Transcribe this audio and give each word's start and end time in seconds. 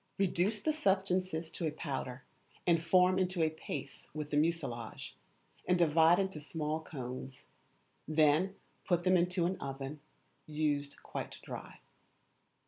Reduce 0.17 0.59
the 0.63 0.73
substances 0.73 1.51
to 1.51 1.67
a 1.67 1.71
powder, 1.71 2.23
and 2.65 2.83
form 2.83 3.19
into 3.19 3.43
a 3.43 3.51
paste 3.51 4.09
with 4.15 4.31
the 4.31 4.35
mucilage, 4.37 5.15
and 5.67 5.77
divide 5.77 6.17
into 6.17 6.41
small 6.41 6.79
cones; 6.81 7.45
then 8.07 8.55
put 8.83 9.03
them 9.03 9.15
into 9.15 9.45
an 9.45 9.57
oven, 9.59 9.99
used 10.47 11.03
quite 11.03 11.37
dry. 11.43 11.81